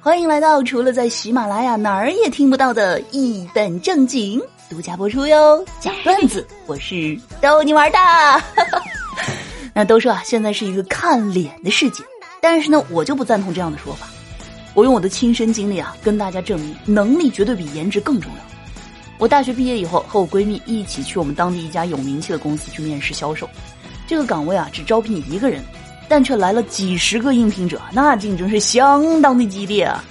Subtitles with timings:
[0.00, 5.64] 欢迎来到除了在喜马拉雅哪儿也听不到的一本正经独家播出哟！
[5.80, 7.98] 讲段子， 我是逗你玩的。
[9.72, 12.02] 那都说啊，现在是一个看脸的世界，
[12.40, 14.06] 但是呢，我就不赞同这样的说法。
[14.74, 18.38] 我用我的亲身经历啊，跟大家证明，能力绝对比颜值更重要。
[19.18, 23.48] 我大学毕业以后，和我闺蜜一起去我们当地一家有名气的公司去面试销售，
[24.06, 25.62] 这个岗位啊，只招聘一个人。
[26.14, 30.04] 但却来了几十个应聘者，那竞争是相当的激烈啊！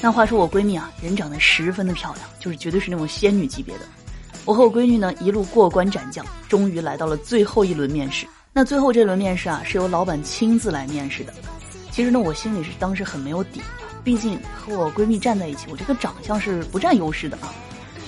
[0.00, 3.82] 那话说我闺蜜啊，人长得十分的漂亮，就是绝对是那种仙女级别的。
[4.46, 8.26] 我和我闺女呢一路过关斩将，终于来到了最后一轮面试。
[8.54, 11.34] 那最后这轮面试啊，是由老板亲自来面试的。
[11.90, 13.66] 其实呢，我心里是当时很没有底的，
[14.02, 17.52] 毕竟和我闺蜜站在一起，我这个长相是不占优势的啊。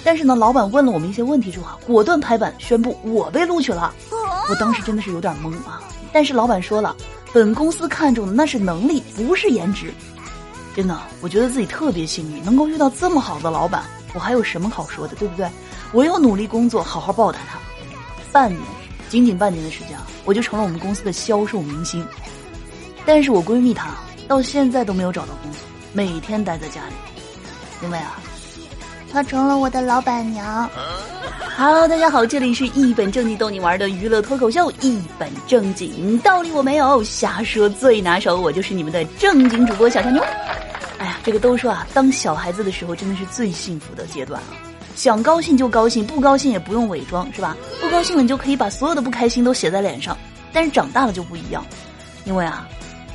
[0.03, 3.93] 但是呢，老板问了我们一些问题之后啊，果断拍板宣布我被录取了。
[4.49, 5.83] 我当时真的是有点懵啊。
[6.13, 6.97] 但是老板说了，
[7.33, 9.93] 本公司看重的那是能力，不是颜值。
[10.75, 13.85] 真的，我觉得自己特别幸运，能够遇到这么好的老板。
[14.15, 15.49] 我还有什么好说的，对不对？
[15.93, 17.59] 我要努力工作，好好报答他。
[18.33, 18.61] 半年，
[19.09, 22.07] 仅仅半年的时间，我就成了我们公司的销售明星。
[23.05, 23.91] 但是我闺蜜她
[24.27, 25.61] 到现在都没有找到工作，
[25.93, 26.95] 每天待在家里，
[27.83, 28.21] 因为啊。
[29.11, 30.69] 她成了我的老板娘。
[31.57, 40.23] Hello，大家好，这里是一本正经逗你玩的娱乐脱口秀，一本正经道理我没有，瞎说最拿手，我就是你们的正经主播小香妞。
[40.99, 44.55] 哎呀，这个都说啊，当小孩子的时候真的是最幸福的阶段啊，
[44.95, 47.57] 想高兴就高兴，不高兴也不用伪装，是吧？
[47.81, 50.17] 不高兴了你就可以把所有的不开心都写在脸上。
[50.53, 51.65] 但是长大了就不一样，
[52.25, 52.69] 因为啊，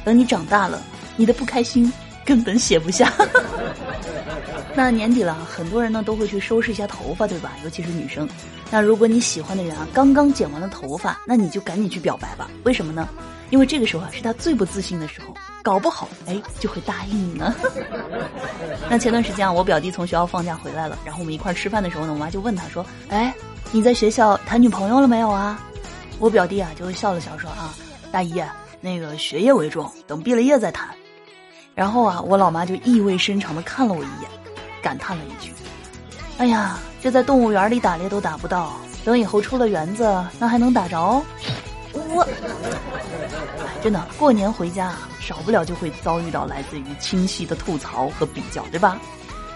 [0.04, 0.82] 等你长大了，
[1.16, 1.92] 你的不开心
[2.26, 3.12] 根本写不下。
[4.76, 7.52] 那年底了，很多人呢都会去收拾一下头发，对吧？
[7.64, 8.28] 尤其是女生。
[8.72, 12.50] 那如果你喜欢的人啊刚刚剪完了头发，那你就赶紧去表白吧。
[12.64, 13.08] 为什么呢？
[13.52, 17.54] 因为这个时候啊是他最不自信的时候，搞不好哎就会答应你呢。
[18.90, 23.32] 那前段时间啊，我表弟从学校放假回来了，然后我们一块吃饭的时候呢，我妈就问他说：“哎，
[23.72, 25.64] 你在学校谈女朋友了没有啊？”
[26.18, 27.76] 我表弟啊就笑了笑说：“啊，
[28.12, 28.42] 大姨，
[28.82, 30.90] 那个学业为重，等毕了业再谈。”
[31.76, 34.30] 然后啊，我老妈就意味深长的看了我一眼。
[34.82, 35.50] 感叹了一句
[36.38, 38.74] ：“哎呀，这在动物园里打猎都打不到，
[39.06, 41.00] 等以后出了园子，那还能打着？”
[41.94, 42.28] 我
[43.82, 49.00] 真的过年回家，少不了就会遭遇到来自于亲戚的吐槽和比较，对吧？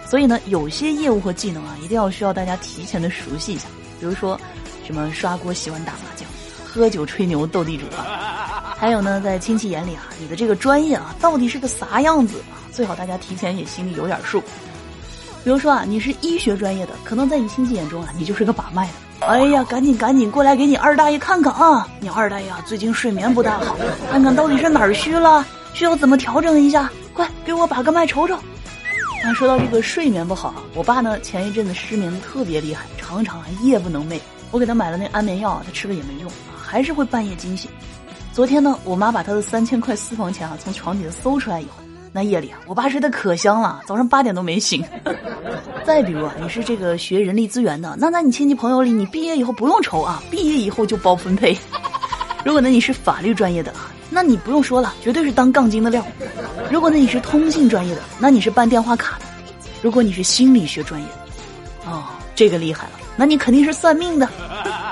[0.06, 3.68] 所以呢，有些业务和技能啊，一定要需要大家提前的熟悉一下。
[4.00, 4.40] 比如说，
[4.86, 6.26] 什么刷锅、洗碗、打麻将、
[6.64, 8.37] 喝酒、吹牛、斗地主啊。
[8.78, 12.62] 还有呢，在亲戚眼里啊，你的这个专业啊，到底是个啥样子啊？
[12.70, 14.40] 最好大家提前也心里有点数。
[15.42, 19.26] 比如说啊，你是医学专业的，可能在你亲戚眼中啊，你就是个把脉的。
[19.26, 21.88] 哎呀，赶紧赶紧过来给你二大爷看看啊！
[21.98, 23.76] 你二大爷啊，最近睡眠不大好，
[24.12, 25.44] 看看到底是哪儿虚了，
[25.74, 26.88] 需要怎么调整一下？
[27.12, 28.38] 快给我把个脉瞅瞅。
[29.24, 34.20] 那说到这个睡眠不好啊，我爸呢前一阵子失眠特别厉害，常常啊夜不能寐。
[34.52, 37.68] 我给他买了那安眠药，他吃了也没用啊，还是会半夜惊醒。
[38.38, 41.82] 昨天呢，我妈把她的三千块私房钱啊从床底下搜出来以后。
[42.12, 44.80] 那夜里啊，我爸睡得可香了，早上八点都没醒。
[45.84, 51.58] 再比如啊，你是这个学人力资源的，那在你亲戚朋友里，你毕业以后不用愁啊，毕业以后就包分配。
[52.46, 56.06] 如果呢你是法律专业的啊，那你不用说了，绝对是当杠精的料。
[56.70, 59.24] 如果呢你是通信专业的，那你是办电话卡的。
[59.82, 61.08] 如果你是心理学专业，
[61.86, 62.04] 哦，
[62.36, 64.28] 这个厉害了，那你肯定是算命的。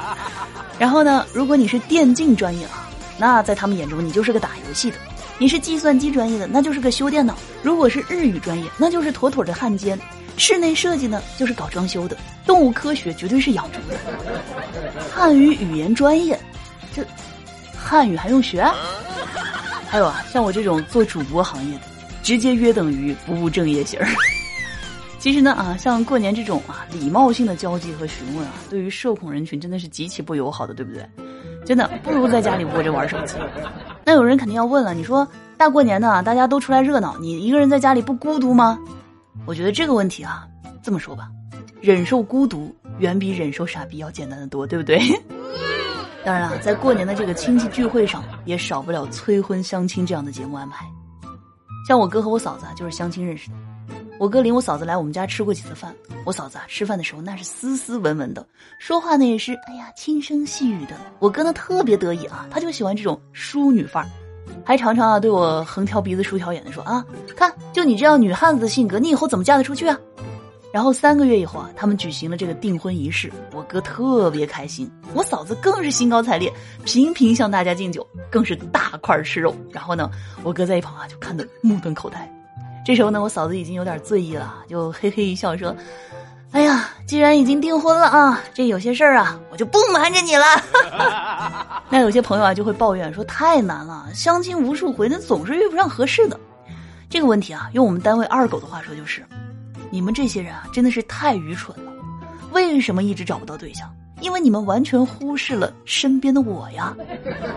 [0.80, 2.85] 然后呢，如果你是电竞专业啊，
[3.18, 4.96] 那在他们眼中你就是个打游戏的。
[5.38, 9.94] 你是计算机专业的，那就是个修电脑；如果是日语专业，那就是妥妥的汉奸；
[10.38, 12.16] 室内设计呢，就是搞装修的；
[12.46, 13.98] 动物科学绝对是养猪的；
[15.12, 16.40] 汉语语言专业，
[16.94, 17.04] 这
[17.76, 18.66] 汉语还用学？
[19.86, 21.82] 还有啊，像我这种做主播行业的，
[22.22, 24.08] 直接约等于不务正业型儿。
[25.18, 31.06] 其实呢啊，像过年这种啊礼貌性的交际和询问啊，对于社恐人群真的是极其不友好的，对不对？
[31.66, 33.36] 真的不如在家里窝着玩手机。
[34.04, 35.26] 那有人肯定要问了，你说
[35.58, 38.78] 大过年的大家都出来热闹，你一个人在家里不孤独吗？
[39.44, 40.46] 我觉得这个问题啊，
[40.82, 41.28] 这么说吧，
[41.80, 44.98] 忍受孤独远比忍受傻逼要简单的多，对不对？
[46.24, 50.86] 当然了，在过年的这个亲戚聚会上，也少不了催婚相亲这样的节目安排。
[51.88, 53.56] 像我哥和我嫂子啊，就是相亲认识的。
[54.18, 58.46] 我哥领我嫂子来我们家吃过几次饭，我嫂子啊吃饭的时候那是斯斯文文的，
[58.78, 60.96] 说话呢也是哎呀轻声细语的。
[61.18, 64.08] 我哥呢特别得意啊，他就喜欢这种淑女范儿，
[64.64, 67.04] 还常常啊对我横挑鼻子竖挑眼的说啊，
[67.36, 69.98] 看就你这样女汉子的性格，你以后怎么嫁得出去啊？
[70.72, 76.52] 然后三个月以后啊，他们举行了这个订婚仪式，我哥特别开心，我嫂子更是兴高采烈，
[76.84, 79.54] 频频向大家敬酒，更是大块吃肉。
[79.70, 80.10] 然后呢，
[80.42, 82.30] 我哥在一旁啊就看得目瞪口呆。
[82.86, 85.74] 这时候呢，我嫂子已经有点醉意了，就嘿嘿一笑说
[86.54, 90.44] ：“哎呀，既然已经订婚了啊，这有些事儿啊，我就不瞒着你了。
[91.90, 96.38] ”那有些朋友啊就会抱怨说太难了，相亲无数回，那总是遇不上合适的。
[97.10, 99.20] 这个问题啊，用我们单位二狗的话说就是。
[99.90, 101.92] 你们这些人啊，真的是太愚蠢了！
[102.52, 103.92] 为什么一直找不到对象？
[104.20, 106.96] 因为你们完全忽视了身边的我呀。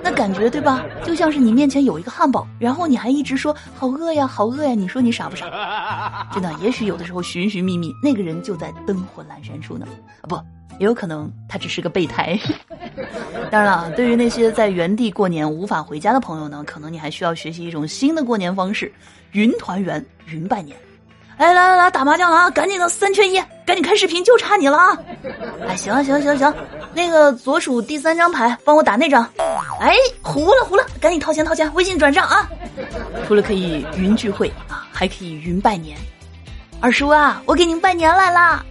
[0.03, 0.83] 那感觉对吧？
[1.03, 4.73] 就像是你面前有一个汉堡，然后你还一直说好饿呀，好饿呀。
[4.73, 6.29] 你说你傻不傻？
[6.33, 9.87] 真的，也许有的时候寻寻觅觅，那个人就在灯火阑珊处呢。
[10.21, 10.35] 啊，不，
[10.79, 12.39] 也有可能他只是个备胎。
[13.51, 18.91] 当然了，对于那些在原地过年无法回家的朋友呢，可能你还需要学习一种新的过年方式——
[19.31, 20.77] 云团圆、云拜年。
[21.39, 22.49] 哎，来来来，打麻将了啊！
[22.49, 24.97] 赶紧的，三缺一，赶紧开视频，就差你了啊！
[25.65, 26.53] 哎，行行行行，
[26.93, 29.23] 那个左数第三张牌，帮我打那张。
[29.79, 32.45] 哎，糊了糊了，赶紧掏钱掏钱，微信转账啊！
[33.25, 35.97] 除了可以云聚会啊，还可以云拜年。
[36.81, 38.61] 二叔啊，我给您拜年来啦！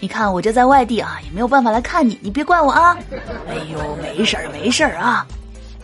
[0.00, 2.96] 你看我这在外地啊，也没有办法来看你，你别怪我啊。
[3.50, 5.26] 哎呦，没事儿没事儿啊。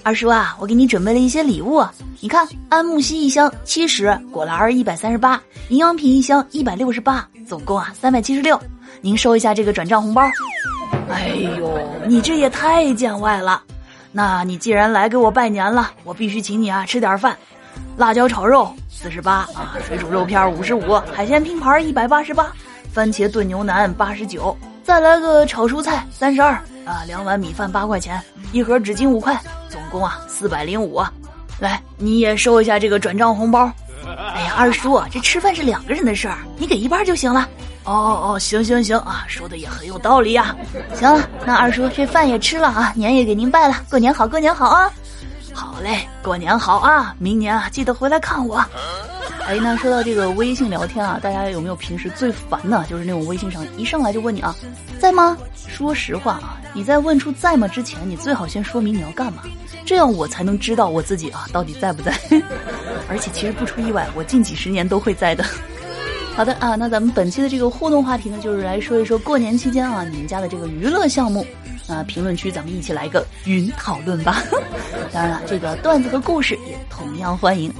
[0.05, 1.83] 二叔啊，我给你准备了一些礼物，
[2.21, 5.41] 你看，安慕希一箱七十，果篮儿一百三十八，
[5.71, 8.61] 营养品一箱一百六十八，总共啊三百七十六，
[9.01, 10.23] 您收一下这个转账红包。
[11.09, 11.29] 哎
[11.59, 13.63] 呦，你这也太见外了！
[14.13, 17.35] 那你既然来给我拜年了，我必须请你啊吃点饭，
[17.97, 22.53] 辣椒炒肉四十八啊，水煮肉片五十五，海鲜拼盘一百八十八，
[22.93, 26.53] 番茄炖牛腩八十九，再来个炒蔬菜三十二
[26.85, 28.23] 啊，两碗米饭八块钱，
[28.53, 29.41] 一盒纸巾五块。
[29.95, 31.01] 总共啊四百零五，
[31.61, 33.71] 来你也收一下这个转账红包。
[34.05, 37.49] 哎呀，二叔，这吃饭是两个人的事儿，你给一半就行了。
[37.85, 40.57] 哦哦哦，行行行啊，说的也很有道理呀。
[40.95, 44.91] 行了，那二叔这饭也吃了啊，年也给您拜了，过年好，过年好啊。
[45.53, 48.61] 好嘞，过年好啊，明年啊记得回来看我。
[49.47, 54.57] 哎，那说到这个微信聊天啊，大家有没有平时最烦的，就是那种微信上一上来就问你啊，
[54.99, 55.37] 在吗？
[55.67, 59.43] 说实话啊，你在问出在吗之前，你最好先说明你要干嘛，
[59.85, 62.19] 这样我才能知道我自己啊到底在不在。
[63.09, 65.45] 而且其实不出意外，我近几十年都会在的。
[66.35, 71.47] 好的啊，那咱们本期的这个互动话题呢，就是来说一说过年期间啊，你们家的这个娱乐项目。
[71.87, 74.43] 那评论区咱们一起来个云讨论吧。
[75.13, 77.71] 当然了，这个段子和故事也同样欢迎。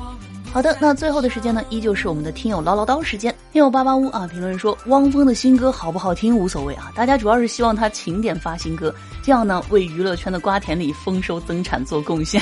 [0.55, 3.35] 好的，那最后的时间呢，依旧是我们的听友唠唠叨时间。
[3.53, 12.41] 听友八八屋啊，评论说汪峰的新歌好不好听无所谓啊，大家主要是希望他勤点发新歌，这样呢为娱乐圈的瓜田里丰收增产做贡献。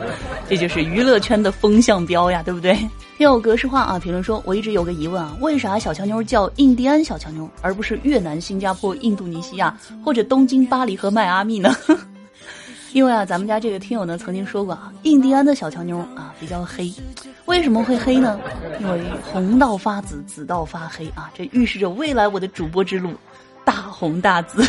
[0.46, 2.74] 这就是娱乐圈的风向标呀，对不对？
[3.16, 9.74] 听友格式化啊，评论说我一直有个疑问啊，为啥小强妞叫印第安小强妞，而不是越南、新加坡、印度尼西亚
[10.04, 11.74] 或者东京、巴黎和迈阿密呢？
[12.96, 16.90] 因为啊，咱们家这个听友呢曾经说过啊，印第安的小强妞啊比较黑，
[17.44, 18.40] 为什么会黑呢？
[18.80, 23.12] 因为红到发紫，紫到发黑啊，这预示着未来我的主播之路
[23.66, 24.66] 大红大紫。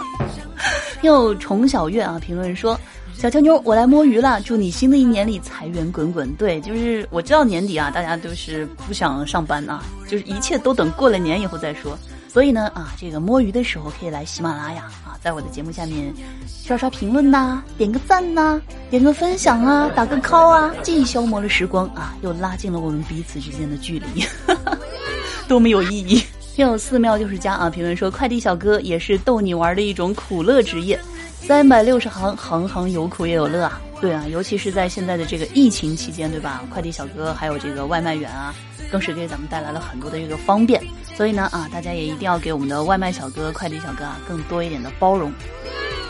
[1.00, 2.78] 又虫小月啊评论说，
[3.14, 6.30] 小强妞我来摸鱼了，祝你新的一年里财源滚滚。
[6.34, 11.98] 对，就是我知道年底啊，大家都是不想上班啊，就是一切都等过了年以后再说。
[12.28, 16.12] 所以呢，啊，这个摸鱼的时候可以来喜马拉雅啊，在我的节目下面
[16.46, 18.60] 刷刷评论呐，点个赞呐，
[18.90, 24.24] 点个分享啊，打个 call 啊，既消磨了时光啊，又拉近了我们彼此之间的距离，
[25.48, 26.22] 多么有意义！
[26.54, 31.00] 听友寺庙就是家啊，评论说快递小哥也是逗你玩的一种苦乐职业，
[31.40, 33.80] 三百六十行，行行有苦也有乐啊。
[34.00, 36.62] 对啊，尤其是在现在的这个疫情期间，对吧？
[36.70, 38.54] 快递小哥还有这个外卖员啊。
[38.90, 40.82] 更是给咱们带来了很多的这个方便，
[41.18, 45.32] 所以呢啊，大家也一定要给我们的外卖小哥、快递小哥啊更多一点的包容。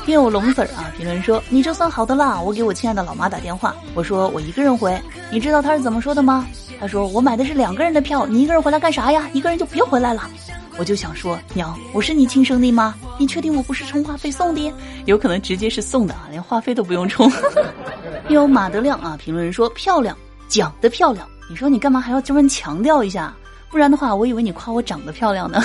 [0.04, 2.38] 听友龙子儿啊评论说：“你这算好的啦！
[2.38, 5.00] 我给我亲爱的老妈打电话，我说我一个人回，
[5.32, 6.46] 你知道他是怎么说的吗？
[6.78, 9.26] 他说我买的是两个人的票，你一个人回来干啥呀？
[9.32, 10.28] 一个人就别回来了。
[10.76, 12.94] 我就想说，娘，我是你亲生的吗？
[13.16, 14.70] 你确定我不是充话费送的？
[15.06, 17.30] 有可能直接是送的啊，连话费都不用充。
[18.28, 20.14] 听友马德亮啊评论说：漂亮，
[20.48, 23.34] 讲的漂亮。”你说你干嘛还要这么强调一下？
[23.70, 25.62] 不然的话，我以为你夸我长得漂亮呢。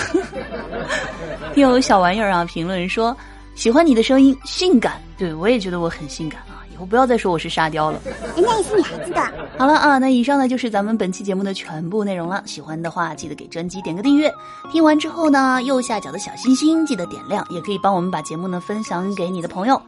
[1.55, 3.15] 又有小玩意儿啊，评论说
[3.55, 5.01] 喜欢你的声音，性感。
[5.17, 6.41] 对我也觉得我很性感，
[6.73, 8.01] 以后不要再说我是沙雕了。
[8.35, 9.21] 人家也是女孩子的。
[9.59, 12.41] 好了啊，那以上呢就是咱们本期节目的全部内容了。
[12.47, 14.33] 喜欢的话记得给专辑点个订阅。
[14.71, 19.79] 听完之后呢，右下角的小心心记得点亮，也可以帮我们把节目呢分享给你的朋友。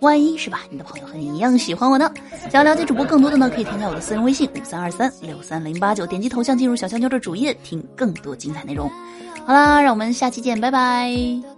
[0.00, 0.60] 万一是吧？
[0.68, 2.10] 你的朋友和你一样喜欢我呢？
[2.52, 8.90] 想要了解主播更多的呢，可以添加我的私人微信五三二三六三零八九，点击头像进入小香妞的主页，听更多精彩内容。
[9.46, 11.53] 好啦，让我们下期见，拜拜。